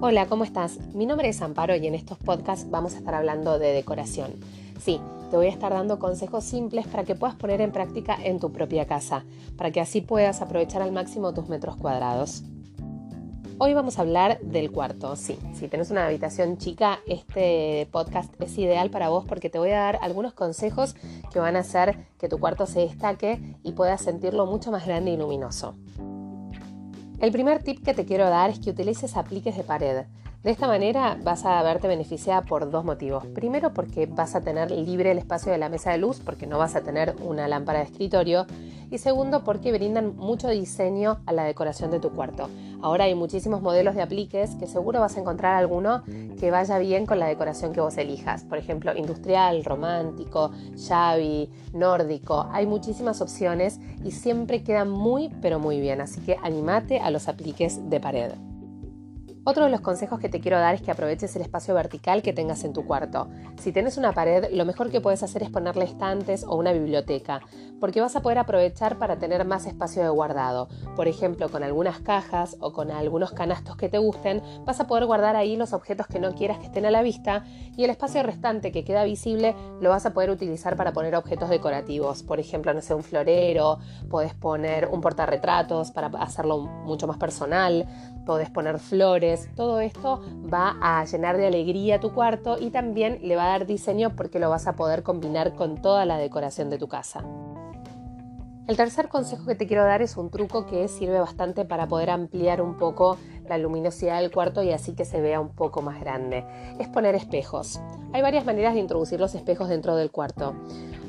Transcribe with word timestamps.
Hola, 0.00 0.26
¿cómo 0.26 0.44
estás? 0.44 0.78
Mi 0.94 1.06
nombre 1.06 1.28
es 1.28 1.42
Amparo 1.42 1.74
y 1.74 1.84
en 1.84 1.96
estos 1.96 2.18
podcasts 2.18 2.70
vamos 2.70 2.94
a 2.94 2.98
estar 2.98 3.16
hablando 3.16 3.58
de 3.58 3.72
decoración. 3.72 4.30
Sí, 4.80 5.00
te 5.28 5.36
voy 5.36 5.46
a 5.46 5.50
estar 5.50 5.72
dando 5.72 5.98
consejos 5.98 6.44
simples 6.44 6.86
para 6.86 7.02
que 7.02 7.16
puedas 7.16 7.34
poner 7.34 7.60
en 7.60 7.72
práctica 7.72 8.16
en 8.22 8.38
tu 8.38 8.52
propia 8.52 8.86
casa, 8.86 9.24
para 9.56 9.72
que 9.72 9.80
así 9.80 10.00
puedas 10.00 10.40
aprovechar 10.40 10.82
al 10.82 10.92
máximo 10.92 11.34
tus 11.34 11.48
metros 11.48 11.74
cuadrados. 11.74 12.44
Hoy 13.58 13.74
vamos 13.74 13.98
a 13.98 14.02
hablar 14.02 14.38
del 14.40 14.70
cuarto. 14.70 15.16
Sí, 15.16 15.36
si 15.54 15.66
tenés 15.66 15.90
una 15.90 16.06
habitación 16.06 16.58
chica, 16.58 17.00
este 17.08 17.88
podcast 17.90 18.32
es 18.40 18.56
ideal 18.56 18.90
para 18.90 19.08
vos 19.08 19.24
porque 19.24 19.50
te 19.50 19.58
voy 19.58 19.70
a 19.70 19.80
dar 19.80 19.98
algunos 20.00 20.32
consejos 20.32 20.94
que 21.32 21.40
van 21.40 21.56
a 21.56 21.60
hacer 21.60 22.06
que 22.20 22.28
tu 22.28 22.38
cuarto 22.38 22.66
se 22.66 22.78
destaque 22.78 23.56
y 23.64 23.72
puedas 23.72 24.00
sentirlo 24.00 24.46
mucho 24.46 24.70
más 24.70 24.86
grande 24.86 25.10
y 25.10 25.16
luminoso. 25.16 25.74
El 27.20 27.32
primer 27.32 27.64
tip 27.64 27.84
que 27.84 27.94
te 27.94 28.04
quiero 28.04 28.30
dar 28.30 28.50
es 28.50 28.60
que 28.60 28.70
utilices 28.70 29.16
apliques 29.16 29.56
de 29.56 29.64
pared. 29.64 30.04
De 30.44 30.52
esta 30.52 30.68
manera 30.68 31.18
vas 31.24 31.44
a 31.44 31.60
verte 31.64 31.88
beneficiada 31.88 32.42
por 32.42 32.70
dos 32.70 32.84
motivos. 32.84 33.26
Primero 33.26 33.74
porque 33.74 34.06
vas 34.06 34.36
a 34.36 34.40
tener 34.40 34.70
libre 34.70 35.10
el 35.10 35.18
espacio 35.18 35.50
de 35.50 35.58
la 35.58 35.68
mesa 35.68 35.90
de 35.90 35.98
luz 35.98 36.20
porque 36.24 36.46
no 36.46 36.58
vas 36.58 36.76
a 36.76 36.82
tener 36.82 37.16
una 37.24 37.48
lámpara 37.48 37.80
de 37.80 37.86
escritorio. 37.86 38.46
Y 38.88 38.98
segundo 38.98 39.42
porque 39.42 39.72
brindan 39.72 40.16
mucho 40.16 40.48
diseño 40.48 41.18
a 41.26 41.32
la 41.32 41.42
decoración 41.42 41.90
de 41.90 41.98
tu 41.98 42.10
cuarto. 42.10 42.48
Ahora 42.80 43.04
hay 43.04 43.16
muchísimos 43.16 43.62
modelos 43.62 43.96
de 43.96 44.02
apliques 44.02 44.54
que 44.54 44.68
seguro 44.68 45.00
vas 45.00 45.16
a 45.16 45.20
encontrar 45.20 45.56
alguno 45.56 46.04
que 46.38 46.52
vaya 46.52 46.78
bien 46.78 47.04
con 47.04 47.18
la 47.18 47.26
decoración 47.26 47.72
que 47.72 47.80
vos 47.80 47.98
elijas. 47.98 48.44
Por 48.44 48.58
ejemplo, 48.58 48.96
industrial, 48.96 49.64
romántico, 49.64 50.52
shabby, 50.76 51.50
nórdico. 51.72 52.46
Hay 52.52 52.64
muchísimas 52.64 53.20
opciones 53.20 53.80
y 54.04 54.12
siempre 54.12 54.62
quedan 54.62 54.88
muy 54.88 55.30
pero 55.42 55.58
muy 55.58 55.80
bien. 55.80 56.00
Así 56.00 56.20
que 56.20 56.36
animate 56.44 57.00
a 57.00 57.10
los 57.10 57.26
apliques 57.26 57.90
de 57.90 57.98
pared. 57.98 58.30
Otro 59.48 59.64
de 59.64 59.70
los 59.70 59.80
consejos 59.80 60.20
que 60.20 60.28
te 60.28 60.40
quiero 60.40 60.58
dar 60.58 60.74
es 60.74 60.82
que 60.82 60.90
aproveches 60.90 61.34
el 61.34 61.40
espacio 61.40 61.72
vertical 61.72 62.20
que 62.20 62.34
tengas 62.34 62.64
en 62.64 62.74
tu 62.74 62.84
cuarto. 62.84 63.28
Si 63.58 63.72
tienes 63.72 63.96
una 63.96 64.12
pared, 64.12 64.44
lo 64.52 64.66
mejor 64.66 64.90
que 64.90 65.00
puedes 65.00 65.22
hacer 65.22 65.42
es 65.42 65.48
ponerle 65.48 65.86
estantes 65.86 66.44
o 66.44 66.54
una 66.54 66.70
biblioteca, 66.72 67.40
porque 67.80 68.02
vas 68.02 68.14
a 68.14 68.20
poder 68.20 68.36
aprovechar 68.36 68.98
para 68.98 69.18
tener 69.18 69.46
más 69.46 69.64
espacio 69.64 70.02
de 70.02 70.10
guardado. 70.10 70.68
Por 70.96 71.08
ejemplo, 71.08 71.48
con 71.48 71.62
algunas 71.62 72.00
cajas 72.00 72.58
o 72.60 72.74
con 72.74 72.90
algunos 72.90 73.32
canastos 73.32 73.78
que 73.78 73.88
te 73.88 73.96
gusten, 73.96 74.42
vas 74.66 74.80
a 74.80 74.86
poder 74.86 75.06
guardar 75.06 75.34
ahí 75.34 75.56
los 75.56 75.72
objetos 75.72 76.08
que 76.08 76.18
no 76.18 76.34
quieras 76.34 76.58
que 76.58 76.66
estén 76.66 76.84
a 76.84 76.90
la 76.90 77.00
vista 77.00 77.44
y 77.74 77.84
el 77.84 77.90
espacio 77.90 78.22
restante 78.22 78.70
que 78.70 78.84
queda 78.84 79.04
visible 79.04 79.56
lo 79.80 79.88
vas 79.88 80.04
a 80.04 80.12
poder 80.12 80.28
utilizar 80.28 80.76
para 80.76 80.92
poner 80.92 81.16
objetos 81.16 81.48
decorativos. 81.48 82.22
Por 82.22 82.38
ejemplo, 82.38 82.74
no 82.74 82.82
sé, 82.82 82.92
un 82.92 83.02
florero, 83.02 83.78
puedes 84.10 84.34
poner 84.34 84.88
un 84.88 85.00
portarretratos 85.00 85.90
para 85.90 86.08
hacerlo 86.18 86.58
mucho 86.58 87.06
más 87.06 87.16
personal, 87.16 87.86
puedes 88.26 88.50
poner 88.50 88.78
flores 88.78 89.37
todo 89.54 89.80
esto 89.80 90.22
va 90.52 90.76
a 90.80 91.04
llenar 91.04 91.36
de 91.36 91.46
alegría 91.46 92.00
tu 92.00 92.12
cuarto 92.12 92.56
y 92.58 92.70
también 92.70 93.18
le 93.22 93.36
va 93.36 93.44
a 93.44 93.58
dar 93.58 93.66
diseño 93.66 94.16
porque 94.16 94.38
lo 94.38 94.50
vas 94.50 94.66
a 94.66 94.74
poder 94.76 95.02
combinar 95.02 95.54
con 95.54 95.80
toda 95.80 96.04
la 96.04 96.18
decoración 96.18 96.70
de 96.70 96.78
tu 96.78 96.88
casa. 96.88 97.24
El 98.68 98.76
tercer 98.76 99.08
consejo 99.08 99.46
que 99.46 99.54
te 99.54 99.66
quiero 99.66 99.84
dar 99.84 100.02
es 100.02 100.18
un 100.18 100.30
truco 100.30 100.66
que 100.66 100.88
sirve 100.88 101.18
bastante 101.18 101.64
para 101.64 101.88
poder 101.88 102.10
ampliar 102.10 102.60
un 102.60 102.76
poco 102.76 103.16
la 103.48 103.56
luminosidad 103.56 104.20
del 104.20 104.30
cuarto 104.30 104.62
y 104.62 104.72
así 104.72 104.94
que 104.94 105.06
se 105.06 105.22
vea 105.22 105.40
un 105.40 105.48
poco 105.48 105.80
más 105.80 105.98
grande. 106.00 106.44
Es 106.78 106.86
poner 106.86 107.14
espejos. 107.14 107.80
Hay 108.12 108.20
varias 108.20 108.44
maneras 108.44 108.74
de 108.74 108.80
introducir 108.80 109.20
los 109.20 109.34
espejos 109.34 109.70
dentro 109.70 109.96
del 109.96 110.10
cuarto. 110.10 110.54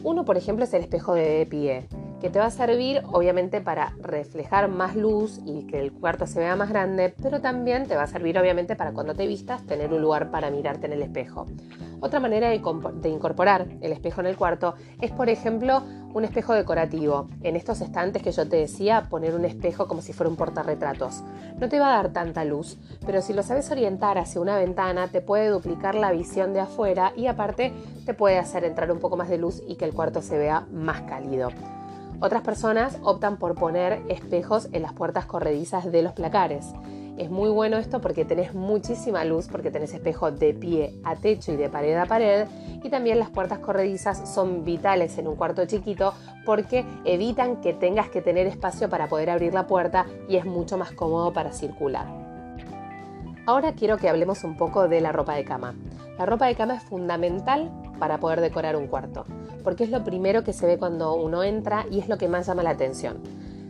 Uno, 0.03 0.23
por 0.23 0.37
ejemplo, 0.37 0.63
es 0.63 0.73
el 0.73 0.83
espejo 0.83 1.13
de 1.13 1.45
pie 1.49 1.89
que 2.19 2.29
te 2.29 2.39
va 2.39 2.45
a 2.45 2.51
servir 2.51 3.01
obviamente 3.11 3.61
para 3.61 3.93
reflejar 4.01 4.69
más 4.69 4.95
luz 4.95 5.39
y 5.45 5.65
que 5.67 5.79
el 5.79 5.91
cuarto 5.91 6.27
se 6.27 6.39
vea 6.39 6.55
más 6.55 6.69
grande, 6.69 7.13
pero 7.21 7.41
también 7.41 7.87
te 7.87 7.95
va 7.95 8.03
a 8.03 8.07
servir 8.07 8.37
obviamente 8.37 8.75
para 8.75 8.91
cuando 8.91 9.15
te 9.15 9.27
vistas 9.27 9.65
tener 9.65 9.93
un 9.93 10.01
lugar 10.01 10.31
para 10.31 10.51
mirarte 10.51 10.87
en 10.87 10.93
el 10.93 11.01
espejo. 11.01 11.45
Otra 12.01 12.19
manera 12.19 12.49
de, 12.49 12.55
incorporar 13.09 13.67
el 13.81 13.91
espejo 13.91 14.21
en 14.21 14.27
el 14.27 14.37
cuarto 14.37 14.75
es, 15.01 15.11
por 15.11 15.29
ejemplo, 15.29 15.83
un 16.13 16.23
espejo 16.23 16.53
decorativo. 16.53 17.27
En 17.41 17.55
estos 17.55 17.81
estantes 17.81 18.23
que 18.23 18.31
yo 18.31 18.47
te 18.47 18.55
decía, 18.55 19.07
poner 19.09 19.35
un 19.35 19.43
espejo 19.43 19.87
como 19.87 20.01
si 20.01 20.13
fuera 20.13 20.29
un 20.29 20.37
portarretratos. 20.37 21.23
No 21.59 21.67
te 21.67 21.79
va 21.79 21.87
a 21.87 21.97
dar 21.97 22.13
tanta 22.13 22.45
luz, 22.45 22.77
pero 23.05 23.21
si 23.21 23.33
lo 23.33 23.43
sabes 23.43 23.69
orientar 23.69 24.17
hacia 24.17 24.39
una 24.39 24.57
ventana, 24.57 25.09
te 25.09 25.19
puede 25.21 25.49
duplicar 25.49 25.95
la 25.95 26.11
visión 26.11 26.53
de 26.53 26.61
afuera 26.61 27.11
y 27.17 27.27
aparte 27.27 27.73
te 28.05 28.13
puede 28.13 28.37
hacer 28.37 28.63
entrar 28.63 28.91
un 28.91 28.99
poco 28.99 29.17
más 29.17 29.29
de 29.29 29.37
luz 29.37 29.61
y 29.67 29.75
que 29.75 29.85
el 29.85 29.93
cuarto 29.93 30.21
se 30.21 30.37
vea 30.37 30.67
más 30.71 31.01
cálido. 31.01 31.49
Otras 32.21 32.41
personas 32.41 32.97
optan 33.01 33.37
por 33.37 33.55
poner 33.55 34.01
espejos 34.09 34.67
en 34.73 34.81
las 34.81 34.91
puertas 34.91 35.25
corredizas 35.25 35.89
de 35.89 36.01
los 36.01 36.11
placares. 36.11 36.73
Es 37.17 37.29
muy 37.29 37.49
bueno 37.49 37.77
esto 37.77 38.01
porque 38.01 38.25
tenés 38.25 38.53
muchísima 38.53 39.23
luz, 39.23 39.47
porque 39.47 39.71
tenés 39.71 39.93
espejo 39.93 40.29
de 40.29 40.53
pie 40.53 40.99
a 41.05 41.15
techo 41.15 41.53
y 41.53 41.55
de 41.55 41.69
pared 41.69 41.95
a 41.95 42.05
pared. 42.05 42.45
Y 42.83 42.89
también 42.89 43.19
las 43.19 43.29
puertas 43.29 43.59
corredizas 43.59 44.33
son 44.33 44.65
vitales 44.65 45.17
en 45.17 45.29
un 45.29 45.37
cuarto 45.37 45.65
chiquito 45.65 46.13
porque 46.45 46.85
evitan 47.05 47.61
que 47.61 47.73
tengas 47.73 48.09
que 48.09 48.21
tener 48.21 48.47
espacio 48.47 48.89
para 48.89 49.07
poder 49.07 49.29
abrir 49.29 49.53
la 49.53 49.67
puerta 49.67 50.05
y 50.27 50.35
es 50.35 50.45
mucho 50.45 50.77
más 50.77 50.91
cómodo 50.91 51.31
para 51.31 51.53
circular. 51.53 52.07
Ahora 53.45 53.73
quiero 53.73 53.97
que 53.97 54.09
hablemos 54.09 54.43
un 54.43 54.57
poco 54.57 54.89
de 54.89 54.99
la 54.99 55.13
ropa 55.13 55.35
de 55.35 55.45
cama. 55.45 55.73
La 56.17 56.25
ropa 56.25 56.47
de 56.47 56.55
cama 56.55 56.75
es 56.75 56.83
fundamental 56.83 57.71
para 57.97 58.19
poder 58.19 58.41
decorar 58.41 58.75
un 58.75 58.87
cuarto, 58.87 59.25
porque 59.63 59.83
es 59.83 59.89
lo 59.89 60.03
primero 60.03 60.43
que 60.43 60.53
se 60.53 60.65
ve 60.65 60.77
cuando 60.77 61.15
uno 61.15 61.43
entra 61.43 61.85
y 61.91 61.99
es 61.99 62.09
lo 62.09 62.17
que 62.17 62.27
más 62.27 62.47
llama 62.47 62.63
la 62.63 62.71
atención. 62.71 63.17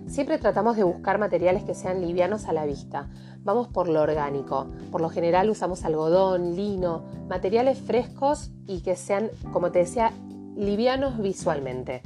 Siempre 0.07 0.39
tratamos 0.39 0.75
de 0.75 0.83
buscar 0.83 1.19
materiales 1.19 1.63
que 1.63 1.75
sean 1.75 2.01
livianos 2.01 2.45
a 2.45 2.53
la 2.53 2.65
vista. 2.65 3.09
Vamos 3.43 3.67
por 3.67 3.87
lo 3.87 4.01
orgánico. 4.01 4.67
Por 4.91 5.01
lo 5.01 5.09
general 5.09 5.49
usamos 5.51 5.85
algodón, 5.85 6.55
lino, 6.55 7.03
materiales 7.27 7.77
frescos 7.77 8.49
y 8.65 8.81
que 8.81 8.95
sean, 8.95 9.29
como 9.53 9.71
te 9.71 9.79
decía, 9.79 10.11
livianos 10.55 11.19
visualmente. 11.19 12.01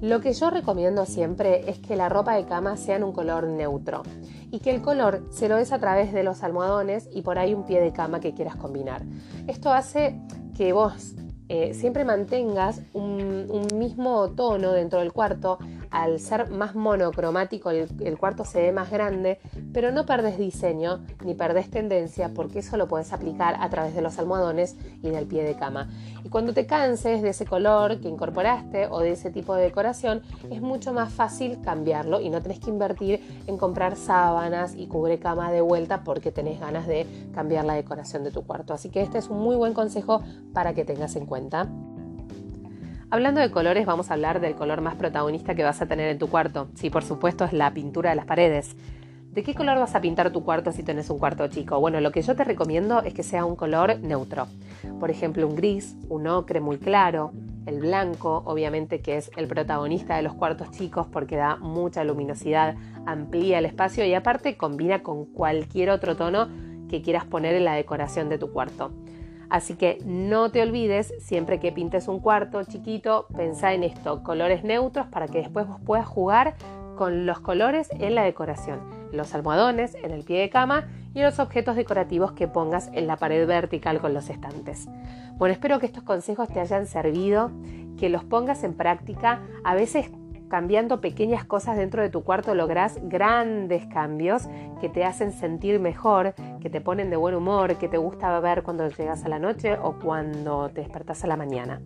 Lo 0.00 0.20
que 0.20 0.32
yo 0.32 0.50
recomiendo 0.50 1.06
siempre 1.06 1.70
es 1.70 1.78
que 1.78 1.96
la 1.96 2.08
ropa 2.08 2.34
de 2.34 2.44
cama 2.44 2.76
sea 2.76 2.96
en 2.96 3.04
un 3.04 3.12
color 3.12 3.44
neutro 3.44 4.02
y 4.50 4.58
que 4.58 4.70
el 4.70 4.82
color 4.82 5.24
se 5.30 5.48
lo 5.48 5.56
des 5.56 5.72
a 5.72 5.78
través 5.78 6.12
de 6.12 6.22
los 6.22 6.42
almohadones 6.42 7.08
y 7.14 7.22
por 7.22 7.38
ahí 7.38 7.54
un 7.54 7.64
pie 7.64 7.80
de 7.80 7.92
cama 7.92 8.20
que 8.20 8.34
quieras 8.34 8.56
combinar. 8.56 9.02
Esto 9.46 9.72
hace 9.72 10.20
que 10.54 10.72
vos 10.72 11.14
eh, 11.48 11.74
siempre 11.74 12.04
mantengas 12.04 12.82
un, 12.92 13.66
mismo 13.74 14.30
tono 14.30 14.72
dentro 14.72 15.00
del 15.00 15.12
cuarto, 15.12 15.58
al 15.96 16.20
ser 16.20 16.50
más 16.50 16.74
monocromático 16.74 17.70
el, 17.70 18.18
cuarto 18.18 18.44
se 18.44 18.60
ve 18.60 18.70
más 18.70 18.90
grande, 18.90 19.40
pero 19.72 19.92
no 19.92 20.04
perdes 20.04 20.36
diseño 20.36 21.00
ni 21.24 21.32
perdes 21.32 21.70
tendencia 21.70 22.34
porque 22.34 22.58
eso 22.58 22.76
lo 22.76 22.86
puedes 22.86 23.14
aplicar 23.14 23.56
a 23.60 23.70
través 23.70 23.94
de 23.94 24.02
los 24.02 24.18
almohadones 24.18 24.76
y 25.02 25.08
del 25.08 25.26
pie 25.26 25.42
de 25.42 25.56
cama. 25.56 25.88
Y 26.22 26.28
cuando 26.28 26.52
te 26.52 26.66
canses 26.66 27.22
de 27.22 27.30
ese 27.30 27.46
color 27.46 27.98
que 28.00 28.08
incorporaste 28.08 28.88
o 28.88 29.00
de 29.00 29.12
ese 29.12 29.30
tipo 29.30 29.54
de 29.54 29.62
decoración, 29.62 30.20
es 30.50 30.60
mucho 30.60 30.92
más 30.92 31.10
fácil 31.10 31.62
cambiarlo 31.62 32.20
y 32.20 32.28
no 32.28 32.42
tenés 32.42 32.60
que 32.60 32.68
invertir 32.68 33.42
en 33.46 33.56
comprar 33.56 33.96
sábanas 33.96 34.74
y 34.76 34.88
cubre 34.88 35.18
cama 35.18 35.50
de 35.50 35.62
vuelta 35.62 36.04
porque 36.04 36.30
tenés 36.30 36.60
ganas 36.60 36.86
de 36.86 37.06
cambiar 37.34 37.64
la 37.64 37.72
decoración 37.72 38.22
de 38.22 38.32
tu 38.32 38.44
cuarto. 38.44 38.74
Así 38.74 38.90
que 38.90 39.00
este 39.00 39.16
es 39.16 39.28
un 39.28 39.38
muy 39.38 39.56
buen 39.56 39.72
consejo 39.72 40.22
para 40.52 40.74
que 40.74 40.84
tengas 40.84 41.16
en 41.16 41.24
cuenta. 41.24 41.70
Hablando 43.08 43.40
de 43.40 43.52
colores, 43.52 43.86
vamos 43.86 44.10
a 44.10 44.14
hablar 44.14 44.40
del 44.40 44.56
color 44.56 44.80
más 44.80 44.96
protagonista 44.96 45.54
que 45.54 45.62
vas 45.62 45.80
a 45.80 45.86
tener 45.86 46.10
en 46.10 46.18
tu 46.18 46.28
cuarto. 46.28 46.68
Sí, 46.74 46.90
por 46.90 47.04
supuesto, 47.04 47.44
es 47.44 47.52
la 47.52 47.72
pintura 47.72 48.10
de 48.10 48.16
las 48.16 48.26
paredes. 48.26 48.74
¿De 49.30 49.44
qué 49.44 49.54
color 49.54 49.78
vas 49.78 49.94
a 49.94 50.00
pintar 50.00 50.32
tu 50.32 50.42
cuarto 50.42 50.72
si 50.72 50.82
tenés 50.82 51.08
un 51.08 51.20
cuarto 51.20 51.46
chico? 51.46 51.78
Bueno, 51.78 52.00
lo 52.00 52.10
que 52.10 52.22
yo 52.22 52.34
te 52.34 52.42
recomiendo 52.42 53.02
es 53.02 53.14
que 53.14 53.22
sea 53.22 53.44
un 53.44 53.54
color 53.54 54.00
neutro. 54.00 54.48
Por 54.98 55.10
ejemplo, 55.10 55.46
un 55.46 55.54
gris, 55.54 55.94
un 56.08 56.26
ocre 56.26 56.60
muy 56.60 56.78
claro, 56.78 57.30
el 57.64 57.78
blanco, 57.78 58.42
obviamente 58.44 59.00
que 59.00 59.18
es 59.18 59.30
el 59.36 59.46
protagonista 59.46 60.16
de 60.16 60.22
los 60.22 60.34
cuartos 60.34 60.72
chicos 60.72 61.06
porque 61.06 61.36
da 61.36 61.56
mucha 61.56 62.02
luminosidad, 62.02 62.74
amplía 63.06 63.60
el 63.60 63.66
espacio 63.66 64.04
y 64.04 64.14
aparte 64.14 64.56
combina 64.56 65.04
con 65.04 65.26
cualquier 65.26 65.90
otro 65.90 66.16
tono 66.16 66.48
que 66.88 67.02
quieras 67.02 67.24
poner 67.24 67.54
en 67.54 67.66
la 67.66 67.74
decoración 67.74 68.28
de 68.28 68.38
tu 68.38 68.52
cuarto. 68.52 68.90
Así 69.50 69.74
que 69.74 69.98
no 70.04 70.50
te 70.50 70.62
olvides, 70.62 71.14
siempre 71.18 71.60
que 71.60 71.72
pintes 71.72 72.08
un 72.08 72.20
cuarto 72.20 72.62
chiquito, 72.64 73.26
pensá 73.36 73.74
en 73.74 73.84
esto, 73.84 74.22
colores 74.22 74.64
neutros 74.64 75.06
para 75.06 75.28
que 75.28 75.38
después 75.38 75.66
vos 75.66 75.80
puedas 75.84 76.06
jugar 76.06 76.54
con 76.96 77.26
los 77.26 77.40
colores 77.40 77.88
en 77.92 78.14
la 78.14 78.22
decoración 78.22 78.96
los 79.12 79.34
almohadones, 79.34 79.94
en 79.94 80.10
el 80.10 80.24
pie 80.24 80.40
de 80.40 80.50
cama 80.50 80.86
y 81.14 81.22
los 81.22 81.38
objetos 81.38 81.76
decorativos 81.76 82.32
que 82.32 82.48
pongas 82.48 82.90
en 82.92 83.06
la 83.06 83.16
pared 83.16 83.46
vertical 83.46 84.00
con 84.00 84.14
los 84.14 84.28
estantes. 84.30 84.88
Bueno, 85.38 85.52
espero 85.52 85.78
que 85.78 85.86
estos 85.86 86.02
consejos 86.02 86.48
te 86.48 86.60
hayan 86.60 86.86
servido, 86.86 87.50
que 87.98 88.08
los 88.08 88.24
pongas 88.24 88.62
en 88.64 88.74
práctica. 88.74 89.40
A 89.64 89.74
veces 89.74 90.10
cambiando 90.48 91.00
pequeñas 91.00 91.44
cosas 91.44 91.76
dentro 91.76 92.02
de 92.02 92.10
tu 92.10 92.22
cuarto 92.22 92.54
lográs 92.54 92.98
grandes 93.02 93.86
cambios 93.86 94.48
que 94.80 94.88
te 94.88 95.04
hacen 95.04 95.32
sentir 95.32 95.80
mejor, 95.80 96.34
que 96.60 96.70
te 96.70 96.80
ponen 96.80 97.10
de 97.10 97.16
buen 97.16 97.34
humor, 97.34 97.76
que 97.76 97.88
te 97.88 97.98
gusta 97.98 98.38
ver 98.40 98.62
cuando 98.62 98.88
llegas 98.88 99.24
a 99.24 99.28
la 99.28 99.38
noche 99.38 99.76
o 99.82 99.98
cuando 99.98 100.68
te 100.70 100.80
despertás 100.80 101.24
a 101.24 101.26
la 101.26 101.36
mañana. 101.36 101.80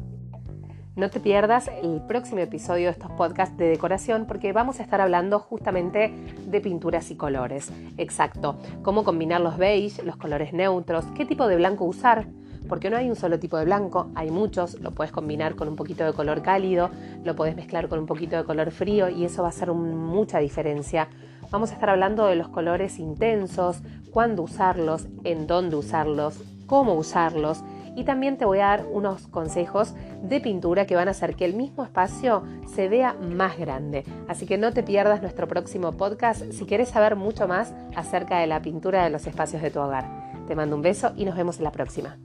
No 0.97 1.09
te 1.09 1.21
pierdas 1.21 1.71
el 1.83 2.03
próximo 2.03 2.41
episodio 2.41 2.87
de 2.87 2.93
estos 2.93 3.13
podcasts 3.13 3.57
de 3.57 3.69
decoración 3.69 4.27
porque 4.27 4.53
vamos 4.53 4.81
a 4.81 4.83
estar 4.83 5.01
hablando 5.01 5.39
justamente 5.39 6.13
de 6.47 6.61
pinturas 6.61 7.11
y 7.11 7.17
colores. 7.17 7.73
Exacto, 7.97 8.59
cómo 8.83 9.05
combinar 9.05 9.41
los 9.41 9.57
beige, 9.57 10.03
los 10.03 10.17
colores 10.17 10.53
neutros, 10.53 11.07
qué 11.17 11.25
tipo 11.25 11.47
de 11.47 11.57
blanco 11.57 11.85
usar, 11.85 12.27
porque 12.71 12.89
no 12.89 12.97
hay 12.97 13.11
un 13.11 13.17
solo 13.17 13.39
tipo 13.39 13.59
de 13.59 13.67
blanco, 13.67 14.11
hay 14.15 14.31
muchos, 14.31 14.81
lo 14.81 14.93
puedes 14.93 15.13
combinar 15.13 15.57
con 15.57 15.69
un 15.69 15.77
poquito 15.77 16.05
de 16.05 16.13
color 16.13 16.41
cálido, 16.41 16.89
lo 17.25 17.35
puedes 17.35 17.57
mezclar 17.57 17.89
con 17.89 17.99
un 17.99 18.07
poquito 18.07 18.37
de 18.37 18.45
color 18.45 18.71
frío 18.71 19.11
y 19.11 19.25
eso 19.25 19.43
va 19.43 19.49
a 19.49 19.51
hacer 19.51 19.73
mucha 19.73 20.39
diferencia. 20.39 21.09
Vamos 21.51 21.73
a 21.73 21.75
estar 21.75 21.91
hablando 21.91 22.27
de 22.27 22.37
los 22.37 22.49
colores 22.49 23.01
intensos, 23.01 23.83
cuándo 24.13 24.43
usarlos, 24.43 25.09
en 25.25 25.49
dónde 25.49 25.77
usarlos, 25.77 26.41
cómo 26.67 26.95
usarlos 26.95 27.65
y 27.97 28.05
también 28.05 28.39
te 28.39 28.45
voy 28.45 28.61
a 28.61 28.67
dar 28.67 28.87
unos 28.91 29.27
consejos 29.27 29.95
de 30.23 30.41
pintura 30.41 30.87
que 30.87 30.95
van 30.95 31.09
a 31.09 31.11
hacer 31.11 31.35
que 31.35 31.45
el 31.45 31.55
mismo 31.55 31.85
espacio 31.85 32.45
se 32.73 32.89
vea 32.89 33.15
más 33.15 33.59
grande. 33.59 34.05
Así 34.29 34.47
que 34.47 34.59
no 34.59 34.73
te 34.73 34.85
pierdas 34.85 35.23
nuestro 35.23 35.49
próximo 35.49 35.93
podcast 35.97 36.53
si 36.53 36.67
quieres 36.67 36.91
saber 36.91 37.17
mucho 37.17 37.49
más 37.49 37.75
acerca 37.97 38.39
de 38.39 38.47
la 38.47 38.63
pintura 38.63 39.03
de 39.03 39.11
los 39.11 39.27
espacios 39.27 39.61
de 39.61 39.71
tu 39.71 39.81
hogar. 39.81 40.07
Te 40.47 40.55
mando 40.55 40.77
un 40.77 40.83
beso 40.83 41.13
y 41.17 41.25
nos 41.25 41.37
vemos 41.37 41.59
en 41.59 41.65
la 41.65 41.73
próxima. 41.73 42.17